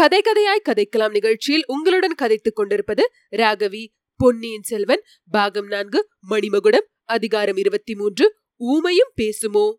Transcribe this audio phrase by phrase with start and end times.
[0.00, 3.86] கதை கதையாய் கதைக்கலாம் நிகழ்ச்சியில் உங்களுடன் கதைத்துக் கொண்டிருப்பது ராகவி
[4.16, 9.74] பொன்னியின் செல்வன் பாகம் நான்கு மணிமகுடம் அதிகாரம் இருபத்தி மூன்று ஊமையும் பேசுமோ?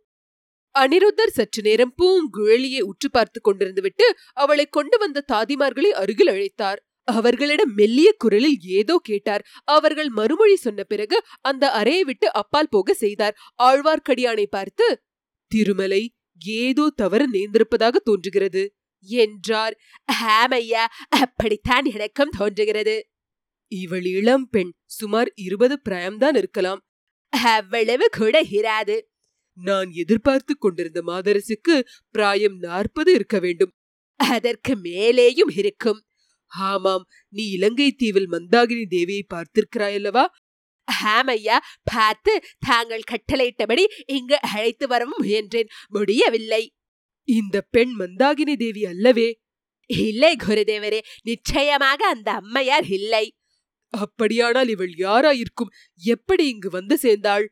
[0.80, 6.76] அனிருத்தர் சற்று நேரம் பூங்குழலியை உற்று பார்த்துக் கொண்டிருந்து விட்டு அவளை கொண்டு வந்த தாதிமார்களை அருகில் அழைத்தார்.
[7.04, 9.46] அவர்களிடம் மெல்லிய குரலில் ஏதோ கேட்டார்.
[9.64, 13.36] அவர்கள் மறுமொழி சொன்ன பிறகு அந்த அறையை விட்டு அப்பால் போக செய்தார்.
[13.64, 15.01] ஆழ்வார்க்கடியானை பார்த்து
[15.48, 16.15] திருமலை
[16.46, 18.76] ஏதோ தவறு நேர்ந்திருப்பதாக தோன்றுகிறது.
[19.01, 19.78] என்றார்.
[20.21, 23.09] ஹாமையா அப்படித்தான் எனக்கும் தோன்றுகிறது.
[23.68, 26.86] இவள் இளம் பெண் சுமார் இருபது பிராயம்தான் இருக்கலாம்.
[27.29, 29.01] அவ்வளவு கூட இராது.
[29.54, 33.73] நான் எதிர்பார்த்து கொண்டிருந்த மாதரசுக்கு பிராயம் நாற்பது இருக்க வேண்டும்.
[34.16, 36.03] அதற்கு மேலேயும் இருக்கும்.
[36.47, 40.26] ஆமாம் நீ இலங்கை தீவில் மந்தாகினி தேவியை பார்த்திருக்கிறாயல்லவா?
[41.04, 45.67] ஹாமையா பார்த்து தாங்கள் கட்டளையிட்டபடி இங்கு அழைத்து வரவும் முயன்றேன்.
[45.88, 46.76] முடியவில்லை.
[47.32, 49.30] இந்த பெண் மந்தாகினி தேவி அல்லவே?
[49.86, 53.26] இல்லை குருதேவரே நிச்சயமாக அந்த அம்மையார் இல்லை.
[53.94, 55.72] அப்படியானால் இவள் யாராயிருக்கும்?
[56.04, 57.46] எப்படி இங்கு வந்து சேர்ந்தாள்?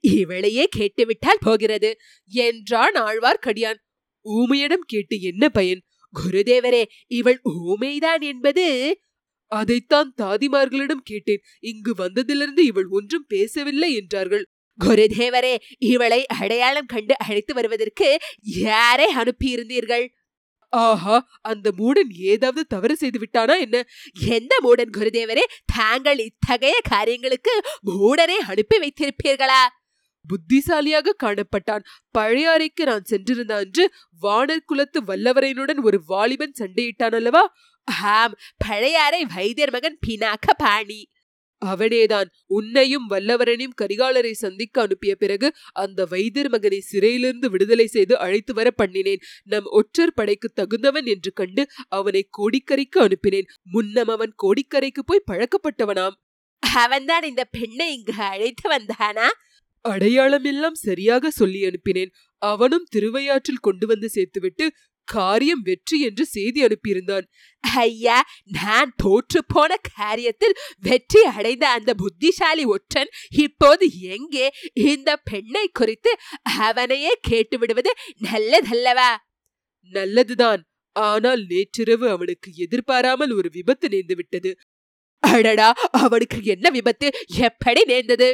[0.00, 1.90] இவளையே கேட்டுவிட்டால் போகிறது.
[2.26, 3.80] என்றான் ஆழ்வார்க்கடியான்.
[4.24, 5.82] ஊமையிடம் கேட்டு என்ன பயன்?
[6.12, 8.66] குருதேவரே இவள் ஊமைதான் என்பது?
[9.52, 11.42] அதைத்தான் தாதிமார்களிடம் கேட்டேன்.
[11.60, 14.44] இங்கு வந்ததிலிருந்து இவள் ஒன்றும் பேசவில்லை என்றார்கள்.
[14.80, 15.54] குருதேவரே
[15.88, 18.08] இவளை அடையாளம் கண்டு அழைத்து வருவதற்கு
[18.60, 20.06] யாரை அனுப்பியிருந்தீர்கள்
[20.72, 23.76] ஆஹா அந்த மூடன் ஏதாவது தவறு செய்து விட்டானா என்ன
[24.34, 27.54] எந்த மூடன் குருதேவரே தாங்கள் இத்தகைய காரியங்களுக்கு
[27.90, 29.62] மூடனை அனுப்பி வைத்திருப்பீர்களா
[30.24, 31.84] புத்திசாலியாக காணப்பட்டான்
[32.14, 33.84] பழையாறைக்கு நான் சென்றிருந்த அன்று
[34.22, 37.42] வானர் குலத்து வல்லவரையனுடன் ஒரு வாலிபன் சண்டையிட்டான் அல்லவா
[38.14, 38.34] ஆம்
[38.64, 41.00] பழையாறை வைத்தியர் மகன் பினாக்க பாணி
[41.64, 42.28] அவனேதான்.
[42.46, 49.22] உன்னையும் வல்லவரனையும் கரிகாலரை சந்திக்க அனுப்பிய பிறகு அந்த வைத்தியர் மகனை சிறையிலிருந்து விடுதலை செய்து அழைத்து வர பண்ணினேன்.
[49.44, 53.50] நம் ஒற்றர் படைக்கு தகுந்தவன் என்று கண்டு அவனை கோடிக்கரைக்கு அனுப்பினேன்.
[53.62, 56.16] முன்னம் அவன் கோடிக்கரைக்கு போய் பழக்கப்பட்டவனாம்.
[56.74, 59.28] அவன்தான் இந்த பெண்ணை இங்கு அழைத்து வந்தானா?
[59.84, 62.10] அடையாளம் எல்லாம் சரியாக சொல்லி அனுப்பினேன்.
[62.42, 64.68] அவனும் திருவையாற்றில் கொண்டு வந்து சேர்த்துவிட்டு
[65.16, 67.26] காரியம் வெற்றி என்று செய்தி அனுப்பியிருந்தான்.
[67.64, 68.18] ஐயா
[68.58, 73.10] நான் தோற்று போன காரியத்தில் வெற்றி அடைந்த அந்த புத்திசாலி ஒற்றன்
[73.44, 74.46] இப்போது எங்கே?
[74.88, 76.12] இந்த பெண்ணை குறித்து
[76.60, 79.10] அவனையே கேட்டு விடுவது நல்லதல்லவா?
[79.92, 80.62] நல்லதுதான்.
[80.96, 84.50] ஆனால் நேற்றிரவு அவனுக்கு எதிர்பாராமல் ஒரு விபத்து நேர்ந்து விட்டது
[85.22, 85.68] அடடா
[86.02, 87.08] அவனுக்கு என்ன விபத்து?
[87.48, 88.28] எப்படி நேர்ந்தது?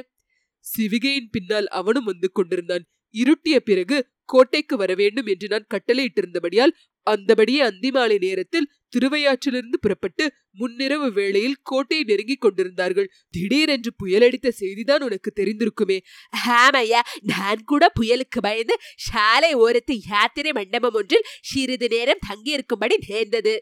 [0.64, 2.84] சிவிகையின் பின்னால் அவனும் வந்து கொண்டிருந்தான்.
[3.14, 6.74] இருட்டிய பிறகு கோட்டைக்கு வர வேண்டும் என்று நான் கட்டளையிட்டிருந்தபடியால்
[7.06, 10.24] அந்தபடியே அந்திமாலை நேரத்தில் திருவையாற்றிலிருந்து புறப்பட்டு
[10.58, 13.08] முன்னிரவு வேளையில் கோட்டையை நெருங்கிக் கொண்டிருந்தார்கள்.
[13.30, 15.98] திடீரென்று புயலடித்த செய்திதான் உனக்கு தெரிந்திருக்குமே.
[16.46, 23.54] ஹாமையா நான் கூட புயலுக்கு பயந்து சாலை ஓரத்து யாத்திரை மண்டபம் ஒன்றில் சிறிது நேரம் தங்கியிருக்கும்படி நேர்ந்தது.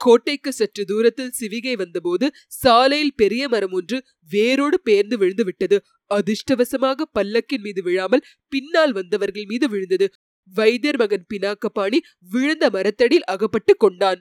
[0.00, 2.26] கோட்டைக்கு சற்று தூரத்தில் சிவிகை வந்தபோது
[2.62, 3.98] சாலையில் பெரிய மரம் ஒன்று
[4.30, 5.76] வேரோடு பெயர்ந்து விழுந்து விட்டது
[6.10, 10.08] அதிர்ஷ்டவசமாக பல்லக்கின் மீது விழாமல் பின்னால் வந்தவர்கள் மீது விழுந்தது.
[10.52, 11.98] வைத்தியர் மகன் பினாக்கபாணி
[12.30, 14.20] விழுந்த மரத்தடியில் அகப்பட்டு கொண்டான்.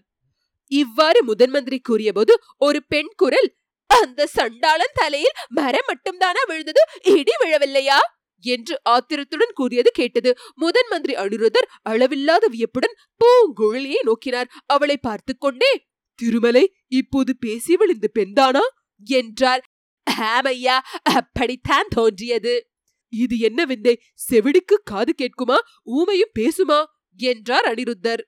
[0.72, 3.50] இவ்வாறு முதன் மந்திரி கூறியபோது ஒரு பெண் குரல்
[3.90, 6.82] அந்த சண்டாளன் தலையில் மரம் மட்டும்தானா விழுந்தது?
[7.16, 8.00] இடி விழவில்லையா?
[8.42, 10.38] என்று ஆத்திரத்துடன் கூறியது கேட்டது.
[10.56, 14.50] முதன் மந்திரி அனிருதர் அளவில்லாத வியப்புடன் பூங்குழலியை நோக்கினார்.
[14.66, 15.72] அவளை பார்த்து கொண்டே
[16.16, 18.66] திருமலை இப்போது பேசியவள் இந்த பெண்தானா
[19.06, 19.64] என்றார்.
[20.20, 22.68] ஆமையா அப்படித்தான் தோன்றியது.
[23.10, 25.56] இது என்ன விந்தை செவிடுக்கு காது கேட்குமா?
[25.86, 26.86] ஊமையும் பேசுமா?
[27.16, 28.22] என்றார் அனிருத்தர்.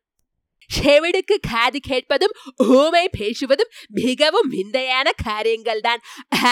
[0.77, 2.35] செவிடுக்கு காது கேட்பதும்
[2.77, 3.71] ஊமை பேசுவதும்
[4.01, 6.01] மிகவும் விந்தையான காரியங்கள் தான்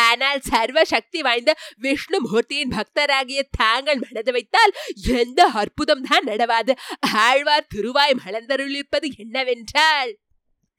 [0.03, 4.73] ஆனால் சர்வ சக்தி வாய்ந்த விஷ்ணு மூர்த்தியின் பக்தராகிய தாங்கள் மனது வைத்தால்
[5.19, 6.73] எந்த அற்புதம் தான் நடவாது.
[7.27, 10.11] ஆழ்வார் திருவாய் மலர்ந்தருளிப்பது என்னவென்றால்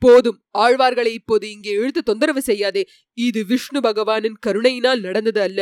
[0.03, 2.83] போதும் ஆழ்வார்களை இப்போது இங்கே இழுத்து தொந்தரவு செய்யாதே.
[3.19, 5.61] இது விஷ்ணு பகவானின் கருணையினால் நடந்தது அல்ல.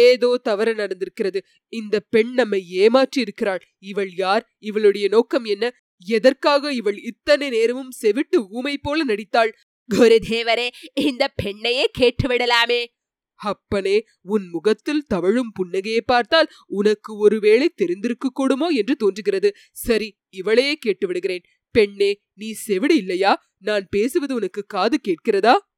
[0.00, 1.40] ஏதோ தவறு நடந்திருக்கிறது.
[1.72, 4.44] இந்த பெண் நம்மை ஏமாற்றி இருக்கிறாள் இவள் யார்?
[4.70, 5.70] இவளுடைய நோக்கம் என்ன?
[6.06, 9.52] எதற்காக இவள் இத்தனை நேரமும் செவிட்டு ஊமை போல நடித்தாள்?
[9.94, 12.84] குருதேவரே இந்த பெண்ணையே கேட்டுவிடலாமே.
[13.34, 19.54] அப்பனே உன் முகத்தில் தவழும் புன்னகையை பார்த்தால் உனக்கு ஒருவேளை தெரிந்திருக்க கூடுமோ என்று தோன்றுகிறது.
[19.72, 23.42] சரி இவளையே கேட்டு விடுகிறேன் பெண்ணே நீ செவிடு இல்லையா?
[23.58, 25.69] நான் பேசுவது உனக்கு காது கேட்கிறதா?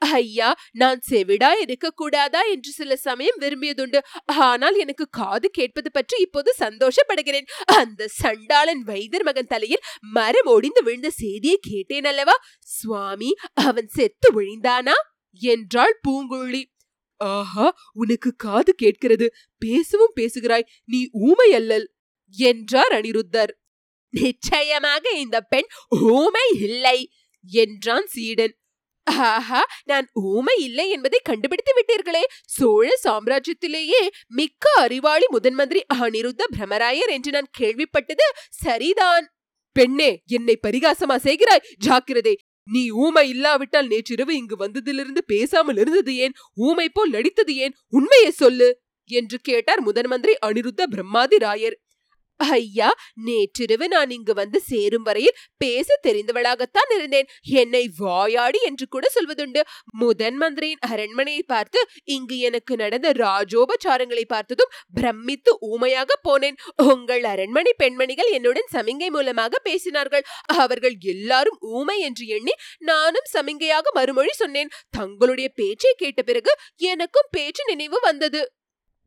[0.00, 3.98] ஐயா நான் செவிடா இருக்க கூடாதா என்று சில சமயம் விரும்பியதுண்டு.
[4.26, 7.48] ஆனால் எனக்கு காது கேட்பது பற்றி இப்போது சந்தோஷப்படுகிறேன்.
[7.64, 12.36] அந்த சண்டாளன் வைத்தர் மகன் தலையில் மரம் ஒடிந்து விழுந்த செய்தியை கேட்டேன் அல்லவா?
[12.60, 14.96] சுவாமி அவன் செத்து விழுந்தானா?
[15.40, 16.62] என்றாள் பூங்குழலி.
[17.20, 19.26] ஆஹா உனக்கு காது கேட்கிறது.
[19.58, 20.68] பேசவும் பேசுகிறாய்.
[20.84, 21.86] நீ ஊமை அல்லல்
[22.34, 23.52] என்றார் அனிருத்தர்.
[24.14, 25.68] நிச்சயமாக இந்த பெண்
[26.12, 26.98] ஊமை இல்லை
[27.50, 28.54] என்றான் சீடன்.
[29.10, 32.22] ஆஹா நான் ஊமை இல்லை என்பதை கண்டுபிடித்து விட்டீர்களே.
[32.46, 39.26] சோழ சாம்ராஜ்யத்திலேயே மிக்க அறிவாளி முதன் மந்திரி அனிருத்த பிரமராயர் என்று நான் கேள்விப்பட்டது சரிதான்.
[39.76, 41.64] பெண்ணே என்னை பரிகாசமா செய்கிறாய்?
[41.78, 46.34] ஜாக்கிரதை நீ ஊமை இல்லாவிட்டால் நேற்றிரவு இங்கு வந்ததிலிருந்து பேசாமல் இருந்தது ஏன்?
[46.54, 47.74] ஊமை போல் நடித்தது ஏன்?
[47.88, 48.68] உண்மையை சொல்லு
[49.10, 51.76] என்று கேட்டார் முதன் மந்திரி அனிருத்த பிரம்மாதி ராயர்
[52.40, 57.28] ஐயா நேற்றிரவு நான் இங்கு வந்து சேரும் வரையில் பேச தெரிந்தவளாகத்தான் இருந்தேன்.
[57.42, 59.60] என்னை வாயாடி என்று கூட சொல்வதுண்டு.
[59.98, 66.58] முதன் மந்திரியின் அரண்மனையை பார்த்து இங்கு எனக்கு நடந்த ராஜோபச்சாரங்களை பார்த்ததும் பிரமித்து ஊமையாக போனேன்.
[66.76, 70.24] உங்கள் அரண்மனை பெண்மணிகள் என்னுடன் சமிங்கை மூலமாக பேசினார்கள்.
[70.44, 74.72] அவர்கள் எல்லாரும் ஊமை என்று எண்ணி நானும் சமிங்கையாக மறுமொழி சொன்னேன்.
[74.90, 78.52] தங்களுடைய பேச்சை கேட்ட பிறகு எனக்கும் பேச்சு நினைவு வந்தது.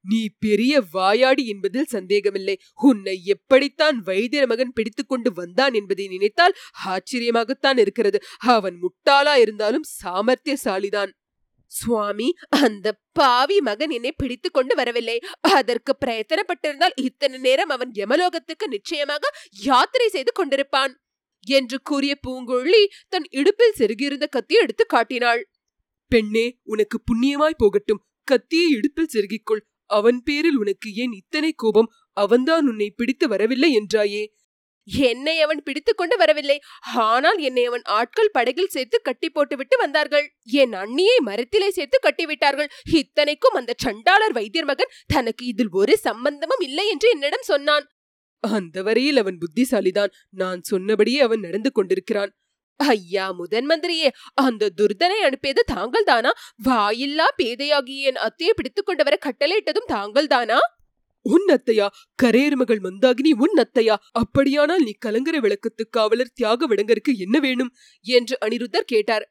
[0.05, 2.55] நீ பெரிய வாயாடி என்பதில் சந்தேகமில்லை.
[2.81, 6.55] உன்னை எப்படித்தான் வைத்தியர் மகன் பிடித்துக்கொண்டு வந்தான் என்பதை நினைத்தால்
[6.85, 8.19] ஆச்சரியமாகத்தான் இருக்கிறது.
[8.37, 11.13] அவன் முட்டாளா இருந்தாலும் சாமர்த்தியசாலிதான்.
[11.71, 15.15] சுவாமி அந்த பாவி மகன் என்னை பிடித்து கொண்டு வரவில்லை.
[15.41, 20.93] அதற்கு பிரயத்தனப்பட்டிருந்தால் இத்தனை நேரம் அவன் யமலோகத்துக்கு நிச்சயமாக யாத்திரை செய்து கொண்டிருப்பான்
[21.47, 25.41] என்று கூறிய பூங்குழலி தன் இடுப்பில் செருகியிருந்த கத்தியை எடுத்து காட்டினாள்.
[26.11, 28.03] பெண்ணே உனக்கு புண்ணியமாய் போகட்டும்.
[28.27, 29.63] கத்தியை இடுப்பில் செருகிக்கொள்.
[29.97, 31.91] அவன் பேரில் உனக்கு ஏன் இத்தனை கோபம்?
[32.17, 34.23] அவன்தான் உன்னை பிடித்து வரவில்லை என்றாயே.
[35.07, 36.55] என்னை அவன் பிடித்துக் கொண்டு வரவில்லை.
[37.09, 40.25] ஆனால் என்னை அவன் ஆட்கள் படகில் சேர்த்து கட்டி போட்டுவிட்டு வந்தார்கள்.
[40.61, 46.85] என் அண்ணியை மரத்திலே சேர்த்து கட்டிவிட்டார்கள் இத்தனைக்கும் அந்த சண்டாளர் வைத்தியர் மகன் தனக்கு இதில் ஒரு சம்பந்தமும் இல்லை
[46.89, 47.87] என்று என்னிடம் சொன்னான்.
[48.43, 50.13] அந்த வரையில் அவன் புத்திசாலிதான்.
[50.33, 52.33] நான் சொன்னபடியே அவன் நடந்து கொண்டிருக்கிறான்.
[52.79, 56.31] ஐயா முதன் மந்திரியே அந்த துர்தனை அனுப்பியது தாங்கள் தானா
[56.63, 60.59] வாயில்லா பேதையாகிய என் அத்தையை பிடித்துக் கொண்டு வர கட்டளையிட்டதும் தாங்கள் தானா
[61.25, 61.87] உன் அத்தையா?
[62.23, 63.95] கரையர் மகள் மந்தாகினி உன் அத்தையா?
[64.11, 67.71] அப்படியானால் நீ கலங்கரை விளக்கத்து காவலர் தியாக விடங்கருக்கு என்ன வேணும்?
[68.01, 69.25] என்று அனிருத்தர் கேட்டார்.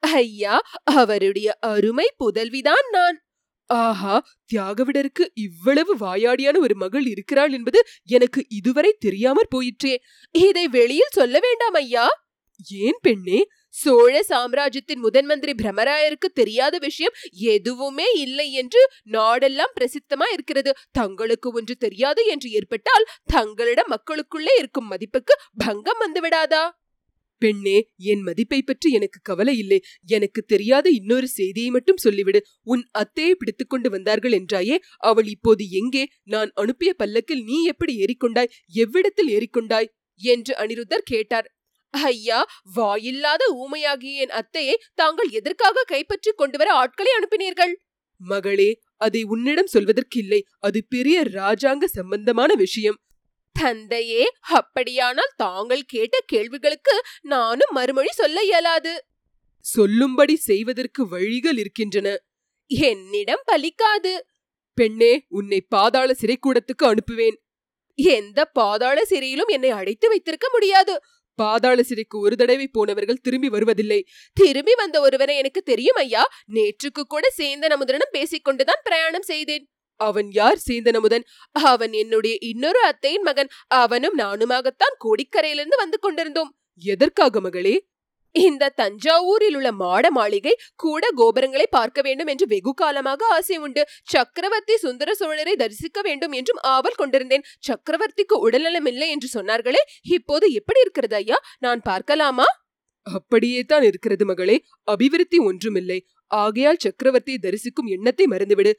[0.00, 3.18] ஐயா அவருடைய அருமை புதல்விதான் நான்.
[3.70, 9.94] ஆஹா தியாகவிடருக்கு இவ்வளவு வாயாடியான ஒரு மகள் இருக்கிறாள் என்பது எனக்கு இதுவரை தெரியாமற் போயிற்றே.
[10.30, 12.25] இதை வெளியில் சொல்ல வேண்டாம் ஐயா.
[12.64, 13.48] ஏன் பெண்ணே?
[13.68, 20.76] சோழ சாம்ராஜ்யத்தின் முதன் மந்திரி பிரமராயருக்கு தெரியாத விஷயம் எதுவுமே இல்லை என்று நாடெல்லாம் பிரசித்தமா இருக்கிறது.
[20.90, 26.70] தங்களுக்கு ஒன்று தெரியாது என்று ஏற்பட்டால் தங்களிடம் மக்களுக்குள்ளே இருக்கும் மதிப்புக்கு பங்கம் வந்துவிடாதா
[27.38, 29.82] பெண்ணே என் மதிப்பை பற்றி எனக்கு கவலை இல்லை.
[30.06, 32.40] எனக்கு தெரியாத இன்னொரு செய்தியை மட்டும் சொல்லிவிடு.
[32.62, 36.08] உன் அத்தையை பிடித்துக்கொண்டு வந்தார்கள் என்றாயே அவள் இப்போது எங்கே?
[36.22, 38.52] நான் அனுப்பிய பல்லக்கில் நீ எப்படி ஏறிக்கொண்டாய்?
[38.74, 39.86] எவ்விடத்தில் ஏறிக்கொண்டாய்?
[40.20, 41.55] என்று அனிருத்தர் கேட்டார்.
[42.02, 42.46] ஐயா
[42.76, 47.74] வாயில்லாத ஊமையாகிய என் அத்தையை தாங்கள் எதற்காக கைப்பற்றி கொண்டு வர ஆட்களை அனுப்பினீர்கள்?
[48.16, 50.40] மகளே அதை உன்னிடம் சொல்வதற்கில்லை.
[50.58, 52.98] அது பெரிய ராஜாங்க சம்பந்தமான விஷயம்.
[53.52, 59.04] தந்தையே அப்படியானால் தாங்கள் கேட்ட கேள்விகளுக்கு நானும் மறுமொழி சொல்ல இயலாது.
[59.60, 62.22] சொல்லும்படி செய்வதற்கு வழிகள் இருக்கின்றன.
[62.66, 64.20] என்னிடம் பலிக்காது.
[64.74, 67.36] பெண்ணே உன்னை பாதாள சிறைக்கூடத்துக்கு அனுப்புவேன்.
[67.94, 71.00] எந்த பாதாள சிறையிலும் என்னை அடைத்து வைத்திருக்க முடியாது.
[71.36, 74.06] பாதாள சிறைக்கு ஒரு தடவை போனவர்கள் திரும்பி வருவதில்லை.
[74.32, 76.28] திரும்பி வந்த ஒருவரை எனக்கு தெரியும் ஐயா.
[76.54, 79.68] நேற்றுக்கு கூட சேந்தன் அமுதனிடம் பேசிக்கொண்டுதான் பிரயாணம் செய்தேன்.
[80.00, 83.48] அவன் யார் சேந்தன் அமுதன் அவன் என்னுடைய இன்னொரு அத்தையின் மகன்.
[83.66, 86.56] அவனும் நானுமாகத்தான் கோடிக்கரையிலிருந்து வந்து கொண்டிருந்தோம்.
[86.82, 87.86] எதற்காக மகளே?
[88.44, 93.82] இந்த தஞ்சாவூரில் உள்ள மாட மாளிகை கூட கோபுரங்களை பார்க்க வேண்டும் என்று வெகு காலமாக ஆசை உண்டு.
[94.14, 97.46] சக்கரவர்த்தி சுந்தர சோழரை தரிசிக்க வேண்டும் என்றும் ஆவல் கொண்டிருந்தேன்.
[97.68, 99.82] சக்கரவர்த்திக்கு உடல்நலம் இல்லை என்று சொன்னார்களே
[100.18, 101.38] இப்போது எப்படி இருக்கிறது ஐயா?
[101.58, 102.48] நான் பார்க்கலாமா?
[103.06, 105.98] அப்படியே தான் இருக்கிறது மகளே அபிவிருத்தி ஒன்றுமில்லை.
[106.30, 108.72] ஆகையால் சக்கரவர்த்தியை தரிசிக்கும் எண்ணத்தை மறந்துவிடு.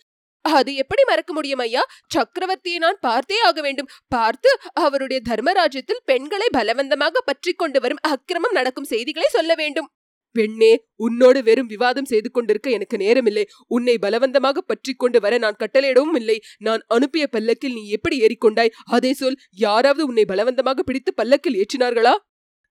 [0.60, 1.84] அது எப்படி மறக்க முடியும் ஐயா?
[2.16, 3.92] சக்கரவர்த்தியை நான் பார்த்தே ஆக வேண்டும்.
[4.08, 9.89] பார்த்து அவருடைய தர்மராஜ்யத்தில் பெண்களை பலவந்தமாக பற்றி கொண்டு வரும் அக்கிரமம் நடக்கும் செய்திகளை சொல்ல வேண்டும்.
[10.36, 13.44] பெண்ணே உன்னோடு வெறும் விவாதம் செய்து கொண்டிருக்க எனக்கு நேரமில்லை.
[13.68, 16.38] உன்னை பலவந்தமாக பற்றி கொண்டு வர நான் கட்டளையிடவும் இல்லை.
[16.58, 18.74] நான் அனுப்பிய பல்லக்கில் நீ எப்படி ஏறிக்கொண்டாய்?
[18.86, 22.13] அதே சொல் யாராவது உன்னை பலவந்தமாக பிடித்து பல்லக்கில் ஏற்றினார்களா?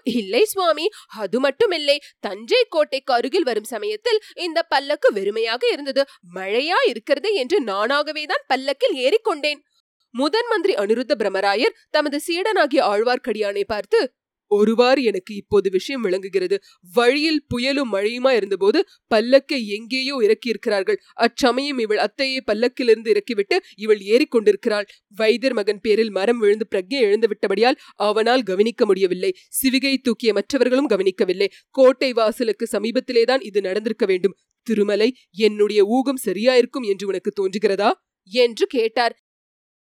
[0.06, 0.86] இல்லை சுவாமி
[1.16, 1.96] அது மட்டுமில்லை.
[2.20, 6.04] தஞ்சை கோட்டைக்கு அருகில் வரும் சமயத்தில் இந்த பல்லக்கு வெறுமையாக இருந்தது.
[6.34, 9.60] மழையா இருக்கிறது என்று நானாகவே தான் பல்லக்கில் ஏறிக்கொண்டேன்.
[10.14, 13.98] முதன் மந்திரி அனிருத்த பிரமராயர் தமது சீடனாகிய ஆழ்வார்க்கடியானை பார்த்து
[14.46, 16.62] ஒருவாறு எனக்கு இப்போது விஷயம் விளங்குகிறது.
[16.94, 18.84] வழியில் புயலும் மழையுமா இருந்தபோது
[19.14, 20.96] பல்லக்கை எங்கேயோ இறக்கியிருக்கிறார்கள்.
[21.14, 27.78] அச்சமயம் இவள் அத்தையை பல்லக்கிலிருந்து இறக்கிவிட்டு இவள் ஏறிக்கொண்டிருக்கிறாள் வைத்தியர் மகன் பேரில் மரம் விழுந்து பிரக்ஞை எழுந்து விட்டபடியால்
[27.94, 29.34] அவனால் கவனிக்க முடியவில்லை.
[29.62, 31.48] சிவிகை தூக்கிய மற்றவர்களும் கவனிக்கவில்லை.
[31.70, 34.36] கோட்டை வாசலுக்கு சமீபத்திலேதான் இது நடந்திருக்க வேண்டும்.
[34.62, 37.90] திருமலை என்னுடைய ஊகம் சரியாயிருக்கும் என்று உனக்கு தோன்றுகிறதா?
[38.30, 39.14] என்று கேட்டார்.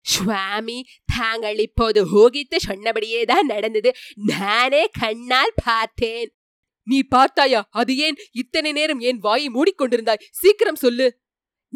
[0.03, 0.85] சுவாமி
[1.17, 3.93] தாங்கள் இப்போது ஊகித்து சொன்னபடியே தான் நடந்தது.
[4.15, 6.35] நானே கண்ணால் பார்த்தேன்.
[6.83, 7.67] நீ பார்த்தாயா?
[7.69, 10.23] அது ஏன் இத்தனை நேரம் என் வாயை மூடிக்கொண்டிருந்தாய்?
[10.31, 11.22] சீக்கிரம் சொல்லு.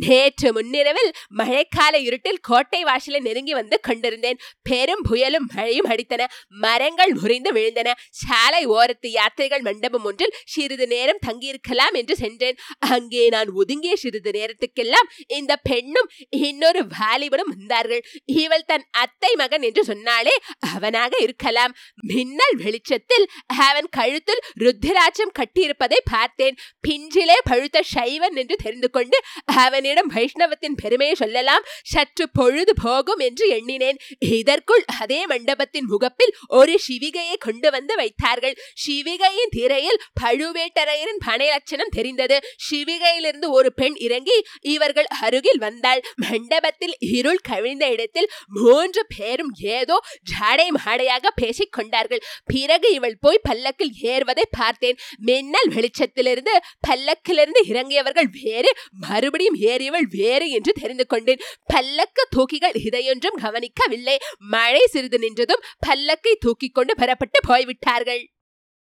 [0.05, 4.39] நேற்று முன்னிரவில் மழைக்கால இருட்டில் கோட்டை வாசலை நெருங்கி வந்து கொண்டிருந்தேன்.
[4.69, 6.25] பெரும் புயலும் மழையும் அடித்தன.
[6.47, 7.89] மரங்கள் முறிந்து விழுந்தன.
[8.09, 12.57] சாலை ஓரத்து யாத்திரைகள் மண்டபம் ஒன்றில் சிறிது நேரம் தங்கியிருக்கலாம் என்று சென்றேன்.
[12.79, 18.03] அங்கே நான் ஒதுங்கிய சிறிது நேரத்துக்கெல்லாம் இந்த பெண்ணும் இன்னொரு வாலிபனும் வந்தார்கள்.
[18.25, 20.35] இவள் தன் அத்தை மகன் என்று சொன்னாலே
[20.73, 21.75] அவனாக இருக்கலாம்.
[22.01, 23.27] மின்னல் வெளிச்சத்தில்
[23.67, 26.57] அவன் கழுத்தில் ருத்திராட்சம் கட்டியிருப்பதை பார்த்தேன்.
[26.87, 31.65] பிஞ்சிலே பழுத்த சைவன் என்று தெரிந்து கொண்டு அவன் அவனிடம் வைஷ்ணவத்தின் பெருமையை சொல்லலாம்.
[31.83, 33.99] சற்று பொழுது போகும் என்று எண்ணினேன்.
[34.39, 38.55] இதற்குள் அதே மண்டபத்தின் முகப்பில் ஒரு சிவிகையை கொண்டு வந்து வைத்தார்கள்.
[38.83, 42.37] சிவிகையின் திரையில் பழுவேட்டரையரின் பனை லட்சணம் தெரிந்தது.
[42.67, 44.37] சிவிகையிலிருந்து ஒரு பெண் இறங்கி
[44.75, 46.01] இவர்கள் அருகில் வந்தாள்.
[46.27, 48.29] மண்டபத்தில் இருள் கவிழ்ந்த இடத்தில்
[48.59, 49.97] மூன்று பேரும் ஏதோ
[50.33, 52.23] ஜாடை மாடையாக பேசிக் கொண்டார்கள்.
[52.45, 54.99] பிறகு இவள் போய் பல்லக்கில் ஏறுவதை பார்த்தேன்.
[55.27, 56.55] மின்னல் வெளிச்சத்திலிருந்து
[56.87, 58.71] பல்லக்கிலிருந்து இறங்கியவர்கள் வேறு
[59.07, 61.43] மறுபடியும் ஏறியவள் வேறு என்று தெரிந்து கொண்டேன்.
[61.73, 64.17] பல்லக்க தூக்கிகள் இதையொன்றும் கவனிக்கவில்லை.
[64.37, 68.23] மழை சிறிது நின்றதும் பல்லக்கை தூக்கிக் கொண்டு பெறப்பட்டு போய்விட்டார்கள்.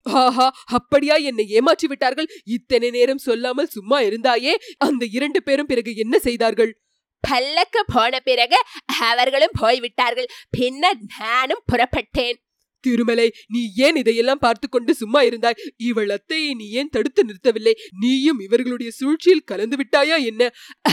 [0.06, 2.28] ஆஹா அப்படியா என்னை ஏமாற்றி விட்டார்கள்?
[2.44, 4.52] இத்தனை நேரம் சொல்லாமல் சும்மா இருந்தாயே?
[4.78, 6.72] அந்த இரண்டு பேரும் பிறகு என்ன செய்தார்கள்?
[7.24, 8.58] பல்லக்கு போன பிறகு
[9.08, 10.28] அவர்களும் போய்விட்டார்கள்.
[10.50, 12.38] பின்னர் நானும் புறப்பட்டேன்.
[12.86, 15.60] திருமலை நீ ஏன் இதையெல்லாம் பார்த்து கொண்டு சும்மா இருந்தாய்?
[15.88, 17.74] இவள் அத்தையை நீ ஏன் தடுத்து நிறுத்தவில்லை?
[18.02, 20.42] நீயும் இவர்களுடைய சூழ்ச்சியில் கலந்து விட்டாயா என்ன?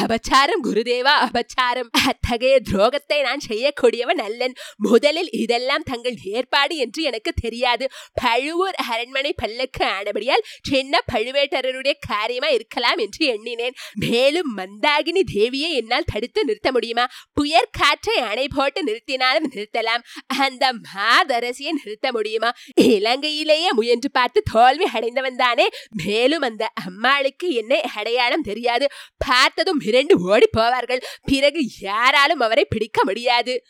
[0.02, 1.90] அபச்சாரம் குருதேவா அபச்சாரம்.
[2.10, 4.56] அத்தகைய துரோகத்தை நான் செய்யக்கூடியவன் அல்லன்.
[4.88, 7.86] முதலில் இதெல்லாம் தங்கள் ஏற்பாடு என்று எனக்கு தெரியாது.
[8.22, 13.78] பழுவூர் அரண்மனை பல்லக்கு ஆனபடியால் சின்ன பழுவேட்டரருடைய காரியமா இருக்கலாம் என்று எண்ணினேன்.
[14.06, 17.06] மேலும் மந்தாகினி தேவியை என்னால் தடுத்து நிறுத்த முடியுமா?
[17.40, 20.06] புயற்காற்றை அணை போட்டு நிறுத்தினாலும் நிறுத்தலாம்.
[20.46, 22.52] அந்த மாதரசியை நிறுத்த முடியுமா?
[22.82, 25.70] இலங்கையிலேயே முயன்று பார்த்து தோல்வி அடைந்தவன் தானே.
[26.06, 28.88] மேலும் அந்த அம்மாளுக்கு என்ன அடையாளம் தெரியாது.
[29.18, 33.62] பார்த்ததும் இரண்டு ஓடி போவார்கள் பிறகு யாராலும் அவரை பிடிக்க முடியாது.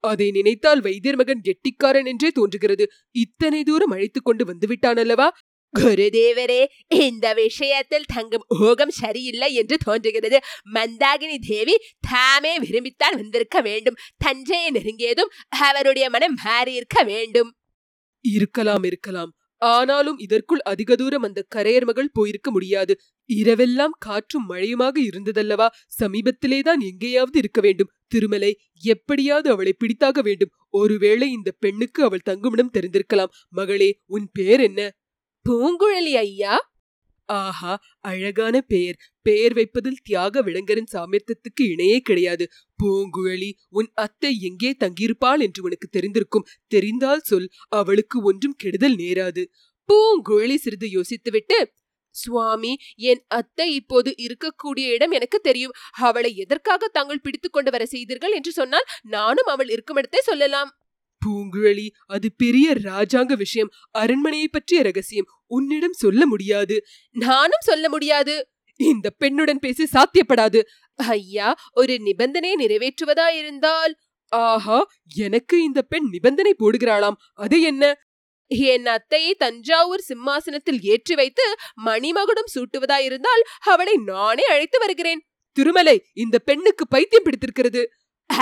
[0.00, 2.90] அதை நினைத்தால் வைத்தியர் மகன் கெட்டிக்காரன் என்றே தோன்றுகிறது.
[3.10, 5.36] இத்தனை தூரம் அழைத்துக் கொண்டு வந்துவிட்டான் அல்லவா
[5.74, 6.62] குருதேவரே
[7.00, 10.38] இந்த விஷயத்தில் தங்கும் ஊகம் சரியில்லை என்று தோன்றுகிறது
[10.74, 11.76] மந்தாகினி தேவி
[12.08, 17.52] தாமே விரும்பித்தான் வந்திருக்க வேண்டும் தஞ்சையை நெருங்கியதும் அவருடைய மனம் மாறியிருக்க வேண்டும்
[18.24, 22.92] இருக்கலாம் இருக்கலாம் ஆனாலும் இதற்குள் அதிக தூரம் அந்த கரையர் மகள் போயிருக்க முடியாது
[23.30, 25.68] இரவெல்லாம் காற்றும் மழையுமாக இருந்ததல்லவா
[26.00, 28.50] சமீபத்திலேதான் எங்கேயாவது இருக்க வேண்டும் திருமலை
[28.84, 34.90] எப்படியாவது அவளை பிடித்தாக வேண்டும் ஒருவேளை இந்த பெண்ணுக்கு அவள் தங்குமிடம் தெரிந்திருக்கலாம் மகளே உன் பேர் என்ன
[35.44, 36.54] பூங்குழலி ஐயா?
[37.28, 38.96] ஆஹா அழகான பெயர்
[39.26, 42.44] பெயர் வைப்பதில் தியாக விளங்கரின் சாமர்த்தத்துக்கு இணையே கிடையாது.
[42.78, 46.46] பூங்குழலி உன் அத்தை எங்கே தங்கியிருப்பாள் என்று உனக்கு தெரிந்திருக்கும்.
[46.66, 49.44] தெரிந்தால் சொல் அவளுக்கு ஒன்றும் கெடுதல் நேராது.
[49.88, 51.58] பூங்குழலி சிறிது யோசித்துவிட்டு
[52.14, 52.72] சுவாமி
[53.10, 55.76] என் அத்தை இப்போது இருக்கக்கூடிய இடம் எனக்கு தெரியும்.
[56.08, 58.34] அவளை எதற்காக தாங்கள் பிடித்துக்கொண்டு வர செய்தீர்கள்?
[58.38, 60.70] என்று சொன்னால் நானும் அவள் இருக்கும் இடத்தை சொல்லலாம்.
[61.26, 63.70] பூங்குழலி அது பெரிய ராஜாங்க விஷயம்.
[63.90, 66.84] அரண்மனையை பற்றிய ரகசியம் உன்னிடம் சொல்ல முடியாது.
[67.10, 68.48] நானும் சொல்ல முடியாது.
[68.76, 70.62] இந்த பெண்ணுடன் பேசி சாத்தியப்படாது.
[70.94, 73.96] ஐயா ஒரு நிபந்தனை நிறைவேற்றுவதா இருந்தால்?
[74.28, 74.86] ஆஹா
[75.16, 77.18] எனக்கு இந்த பெண் நிபந்தனை போடுகிறாளாம்.
[77.34, 77.96] அது என்ன?
[78.46, 81.42] என் அத்தையை தஞ்சாவூர் சிம்மாசனத்தில் ஏற்றி வைத்து
[81.84, 85.26] மணிமகுடம் சூட்டுவதாயிருந்தால் அவளை நானே அழைத்து வருகிறேன்.
[85.52, 87.92] திருமலை இந்த பெண்ணுக்கு பைத்தியம் பிடித்திருக்கிறது.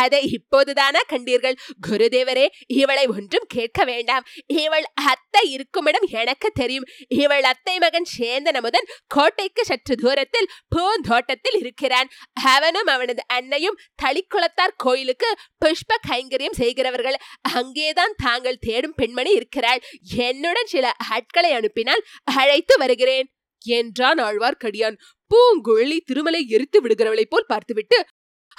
[0.02, 1.56] அதை இப்போதுதானா கண்டீர்கள்?
[1.88, 4.24] குருதேவரே இவளை ஒன்றும் கேட்க வேண்டாம்.
[4.46, 6.88] இவள் அத்தை இருக்குமிடம் எனக்கு தெரியும்.
[7.08, 12.10] இவள் அத்தை மகன் சேந்தன் அமுதன் கோட்டைக்கு சற்று தூரத்தில் பூந்தோட்டத்தில் இருக்கிறான்.
[12.54, 15.30] அவனும் அவனது அன்னையும் தளிக்குளத்தார் கோயிலுக்கு
[15.64, 17.18] புஷ்ப கைங்கரியம் செய்கிறவர்கள்.
[17.54, 19.82] அங்கேதான் தாங்கள் தேடும் பெண்மணி இருக்கிறாள்.
[20.26, 22.06] என்னுடன் சில ஆட்களை அனுப்பினால்
[22.38, 23.28] அழைத்து வருகிறேன்
[23.64, 24.98] என்றான் ஆழ்வார்க்கடியான்.
[25.30, 27.98] பூங்குழலி திருமலை எரித்து விடுகிறவளைப் போல் பார்த்துவிட்டு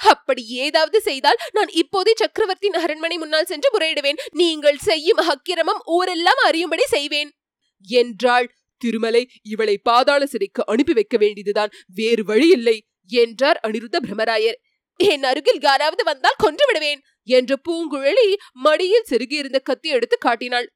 [0.02, 4.18] அப்படி ஏதாவது செய்தால் நான் இப்போதே சக்கரவர்த்தியின் அரண்மனை முன்னால் சென்று முறையிடுவேன்.
[4.30, 7.30] நீங்கள் செய்யும் அக்கிரமம் ஊரெல்லாம் அறியும்படி செய்வேன்.
[7.88, 8.48] என்றாள்.
[8.76, 11.72] திருமலை இவளை பாதாள சிறைக்கு அனுப்பி வைக்க வேண்டியதுதான்.
[11.94, 14.58] வேறு வழி இல்லை என்றார் அனிருத்த பிரமராயர்
[14.96, 20.72] என் அருகில் யாராவது வந்தால் கொன்று விடுவேன் என்ற பூங்குழலி மடியில் செருகியிருந்த கத்தி எடுத்து காட்டினாள்.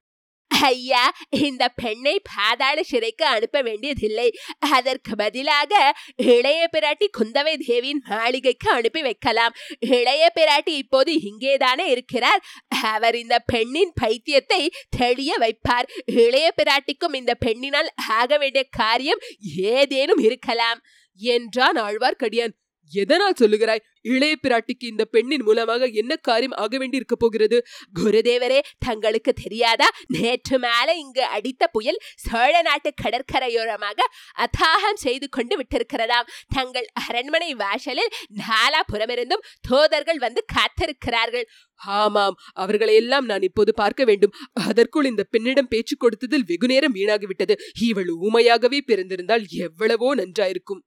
[0.50, 4.28] ஐயா இந்த பெண்ணை பாதாள சிறைக்கு அனுப்ப வேண்டியதில்லை.
[4.58, 5.72] அதற்கு பதிலாக
[6.16, 9.56] இளைய பிராட்டி குந்தவை தேவியின் மாளிகைக்கு அனுப்பி வைக்கலாம்.
[9.80, 12.42] இளைய பிராட்டி இப்போது இங்கேதானே இருக்கிறார்.
[12.82, 14.62] அவர் இந்த பெண்ணின் பைத்தியத்தை
[14.98, 15.88] தெளிய வைப்பார்.
[16.04, 19.24] இளைய பிராட்டிக்கும் இந்த பெண்ணினால் ஆக வேண்டிய காரியம்
[19.56, 20.80] ஏதேனும் இருக்கலாம்
[21.20, 22.54] என்றான் ஆழ்வார்க்கடியான்.
[22.92, 23.82] எதனால் சொல்லுகிறாய்?
[24.02, 27.64] இளைய பிராட்டிக்கு இந்த பெண்ணின் மூலமாக என்ன காரியம் ஆக வேண்டி இருக்க போகிறது?
[28.02, 29.88] குருதேவரே தங்களுக்கு தெரியாதா?
[30.06, 33.98] நேற்று மேல இங்கு அடித்த புயல் சோழ நாட்டு கடற்கரையோரமாக
[34.38, 36.28] அத்தாகம் செய்து கொண்டு விட்டிருக்கிறதாம்.
[36.54, 38.12] தங்கள் அரண்மனை வாசலில்
[38.48, 41.46] நாலாபுறமிருந்தும் தோதர்கள் வந்து காத்திருக்கிறார்கள்.
[41.80, 44.34] ஆமாம் அவர்களை எல்லாம் நான் இப்போது பார்க்க வேண்டும்.
[44.52, 47.54] அதற்குள் இந்த பெண்ணிடம் பேச்சு கொடுத்ததில் வெகுநேரம் வீணாகிவிட்டது.
[47.80, 50.82] இவள் ஊமையாகவே பிறந்திருந்தால் எவ்வளவோ நன்றாயிருக்கும்.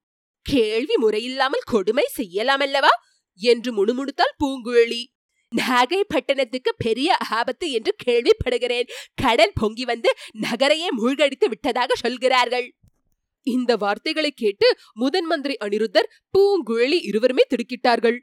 [0.51, 2.93] கேள்வி முறையில்லாமல் கொடுமை செய்யலாம் அல்லவா
[3.39, 5.01] என்று முணுமுணுத்தாள் பூங்குழலி.
[5.51, 8.87] நாகை பட்டணத்துக்கு பெரிய ஆபத்து என்று கேள்விப்படுகிறேன்.
[9.15, 10.09] கடல் பொங்கி வந்து
[10.41, 12.67] நகரையே மூழ்கடித்து விட்டதாக சொல்கிறார்கள்.
[13.47, 18.17] இந்த வார்த்தைகளை கேட்டு முதன் மந்திரி அனிருத்தர் பூங்குழலி இருவருமே திடுக்கிட்டார்கள்.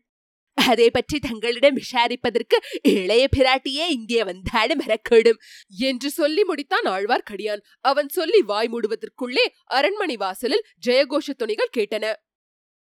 [0.57, 7.65] அதை பற்றி தங்களிடம் விசாரிப்பதற்கு இளைய பிராட்டியே இங்கே வந்தாலும் வரக்கூடும் என்று சொல்லி முடித்தான் ஆழ்வார்க்கடியான்.
[7.81, 12.13] அவன் சொல்லி வாய் மூடுவதற்குள்ளே அரண்மனை வாசலில் ஜெயகோஷ துணிகள் கேட்டன.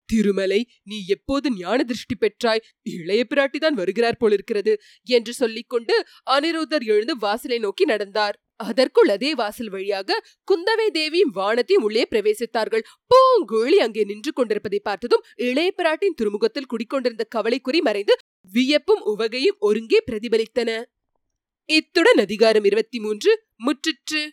[0.10, 2.64] திருமலை நீ எப்போது ஞான திருஷ்டி பெற்றாய்?
[2.84, 4.74] இளைய பிராட்டிதான் வருகிறார் போலிருக்கிறது
[5.08, 5.96] என்று சொல்லிக்கொண்டு
[6.32, 8.36] அனிருத்தர் எழுந்து வாசலை நோக்கி நடந்தார்.
[8.60, 10.20] அதற்குள் அதே வாசல் வழியாக
[10.52, 12.84] குந்தவை தேவியும் வானத்தையும் உள்ளே பிரவேசித்தார்கள்.
[13.10, 18.16] பூங்குழி அங்கே நின்று கொண்டிருப்பதை பார்த்ததும் இளைய பிராட்டின் துருமுகத்தில் குடிக்கொண்டிருந்த கவலைக்குறி மறைந்து
[18.52, 20.84] வியப்பும் உவகையும் ஒருங்கே பிரதிபலித்தன.
[21.70, 24.24] இத்துடன் அதிகாரம் இருபத்தி மூன்று முற்றிற்று.